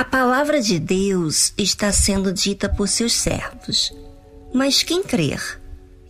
[0.00, 3.92] A palavra de Deus está sendo dita por seus servos.
[4.50, 5.60] Mas quem crer?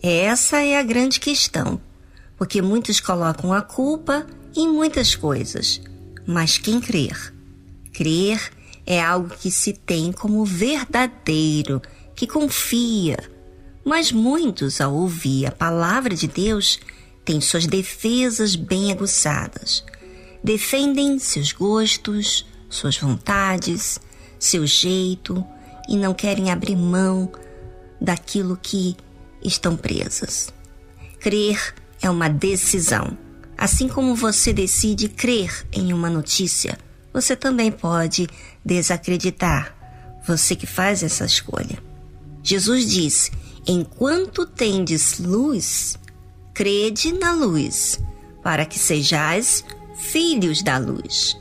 [0.01, 1.77] Essa é a grande questão,
[2.37, 4.25] porque muitos colocam a culpa
[4.55, 5.81] em muitas coisas.
[6.25, 7.33] Mas quem crer?
[7.91, 8.39] Crer
[8.85, 11.81] é algo que se tem como verdadeiro,
[12.15, 13.17] que confia.
[13.83, 16.79] Mas muitos, ao ouvir a palavra de Deus,
[17.25, 19.83] têm suas defesas bem aguçadas.
[20.41, 23.99] Defendem seus gostos, suas vontades,
[24.39, 25.45] seu jeito
[25.87, 27.31] e não querem abrir mão
[27.99, 28.95] daquilo que
[29.43, 30.51] estão presas.
[31.19, 33.15] Crer é uma decisão.
[33.57, 36.79] Assim como você decide crer em uma notícia,
[37.13, 38.27] você também pode
[38.65, 39.75] desacreditar.
[40.25, 41.77] Você que faz essa escolha.
[42.41, 43.31] Jesus disse:
[43.67, 45.99] Enquanto tendes luz,
[46.53, 47.99] crede na luz,
[48.41, 49.63] para que sejais
[50.11, 51.37] filhos da luz.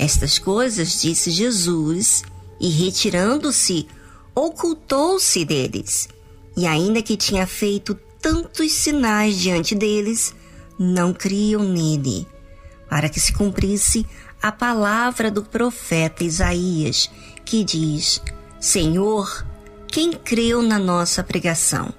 [0.00, 2.22] Estas coisas disse Jesus,
[2.58, 3.86] e retirando-se,
[4.34, 6.08] ocultou-se deles.
[6.56, 10.34] E ainda que tinha feito tantos sinais diante deles,
[10.78, 12.26] não criam nele,
[12.88, 14.06] para que se cumprisse
[14.40, 17.10] a palavra do profeta Isaías,
[17.44, 18.22] que diz:
[18.58, 19.46] Senhor,
[19.86, 21.92] quem creu na nossa pregação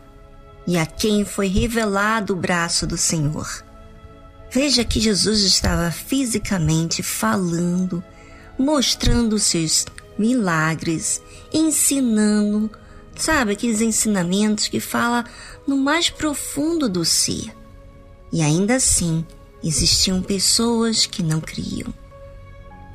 [0.66, 3.64] e a quem foi revelado o braço do Senhor?
[4.54, 8.04] Veja que Jesus estava fisicamente falando,
[8.60, 9.86] mostrando seus
[10.18, 11.22] milagres,
[11.54, 12.70] ensinando,
[13.16, 15.24] sabe, aqueles ensinamentos que fala
[15.66, 17.56] no mais profundo do ser.
[18.30, 19.26] E ainda assim,
[19.64, 21.94] existiam pessoas que não criam.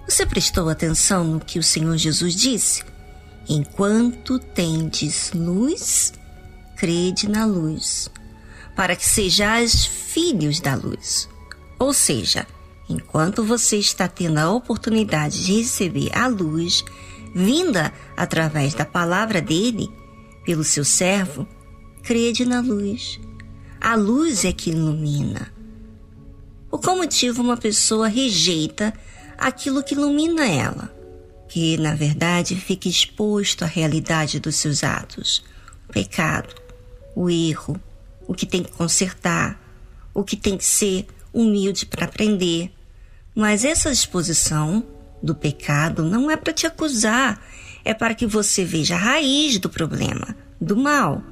[0.06, 2.84] Você prestou atenção no que o Senhor Jesus disse?
[3.48, 6.12] Enquanto tendes luz,
[6.76, 8.10] crede na luz,
[8.76, 11.34] para que sejais filhos da luz.
[11.78, 12.46] Ou seja,
[12.88, 16.84] enquanto você está tendo a oportunidade de receber a luz
[17.34, 19.90] vinda através da palavra dele,
[20.44, 21.46] pelo seu servo,
[22.02, 23.20] crede na luz.
[23.80, 25.52] A luz é que ilumina.
[26.70, 28.94] Por qual motivo uma pessoa rejeita
[29.36, 30.90] aquilo que ilumina ela,
[31.48, 35.44] que na verdade fica exposto à realidade dos seus atos,
[35.88, 36.54] o pecado,
[37.14, 37.80] o erro,
[38.26, 39.60] o que tem que consertar,
[40.14, 41.06] o que tem que ser
[41.40, 42.72] humilde para aprender.
[43.34, 44.84] Mas essa exposição
[45.22, 47.40] do pecado não é para te acusar,
[47.84, 51.22] é para que você veja a raiz do problema, do mal.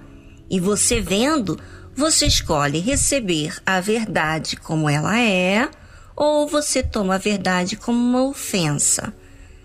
[0.50, 1.58] E você vendo,
[1.96, 5.68] você escolhe receber a verdade como ela é
[6.14, 9.12] ou você toma a verdade como uma ofensa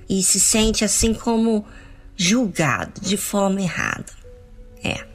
[0.09, 1.65] e se sente assim como
[2.15, 4.11] julgado de forma errada.
[4.83, 5.05] É.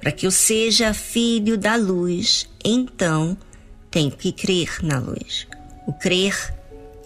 [0.00, 3.36] Para que eu seja filho da luz, então
[3.96, 5.46] tenho que crer na luz.
[5.86, 6.54] O crer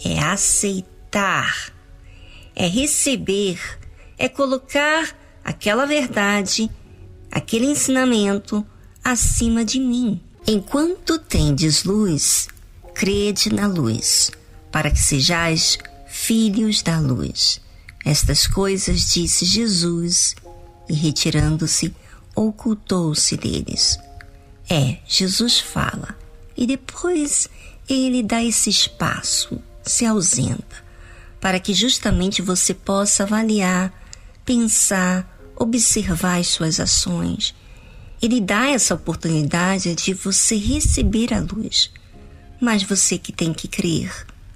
[0.04, 1.72] é aceitar,
[2.56, 3.60] é receber,
[4.18, 6.68] é colocar aquela verdade,
[7.30, 8.66] aquele ensinamento
[9.04, 10.20] acima de mim.
[10.44, 12.48] Enquanto tendes luz,
[12.92, 14.32] crede na luz,
[14.72, 15.78] para que sejais
[16.08, 17.60] filhos da luz.
[18.04, 20.34] Estas coisas disse Jesus,
[20.88, 21.94] e retirando-se,
[22.34, 23.96] ocultou-se deles.
[24.68, 26.18] É, Jesus fala,
[26.60, 27.48] e depois
[27.88, 30.84] ele dá esse espaço, se ausenta,
[31.40, 33.92] para que justamente você possa avaliar,
[34.44, 37.52] pensar, observar as suas ações.
[38.22, 41.90] Ele dá essa oportunidade de você receber a luz
[42.60, 44.12] mas você que tem que crer,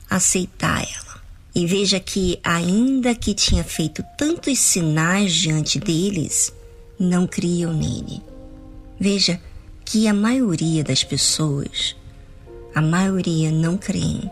[0.09, 1.15] aceitar ela.
[1.55, 6.53] E veja que, ainda que tinha feito tantos sinais diante deles,
[6.99, 8.21] não criam nele.
[9.01, 9.41] Veja
[9.85, 11.95] que a maioria das pessoas,
[12.75, 14.31] a maioria não creem.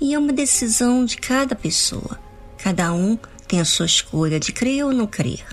[0.00, 2.18] E é uma decisão de cada pessoa.
[2.58, 3.18] Cada um
[3.48, 5.44] tem a sua escolha de crer ou não crer.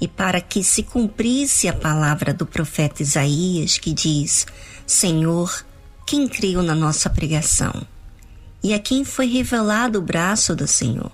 [0.00, 4.46] E para que se cumprisse a palavra do profeta Isaías, que diz:
[4.86, 5.64] Senhor,
[6.06, 7.86] quem creu na nossa pregação
[8.62, 11.12] e a quem foi revelado o braço do Senhor.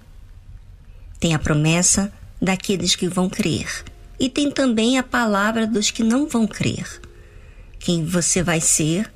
[1.21, 3.85] Tem a promessa daqueles que vão crer
[4.19, 7.00] e tem também a palavra dos que não vão crer.
[7.87, 9.09] Quem você vai ser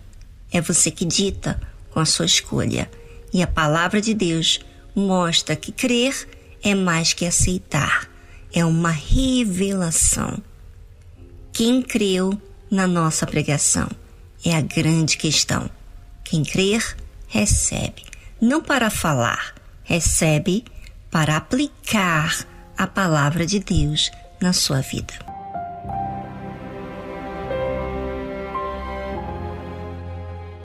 [0.52, 2.88] é você que dita com a sua escolha.
[3.32, 4.61] E a palavra de Deus
[4.94, 6.14] mostra que crer
[6.62, 8.08] é mais que aceitar,
[8.52, 10.40] é uma revelação.
[11.52, 12.40] Quem creu
[12.70, 13.88] na nossa pregação?
[14.44, 15.69] é a grande questão.
[16.23, 16.96] Quem crer,
[17.26, 18.05] recebe.
[18.40, 19.52] Não para falar,
[19.82, 20.64] recebe
[21.11, 22.46] para aplicar
[22.78, 25.29] a palavra de Deus na sua vida.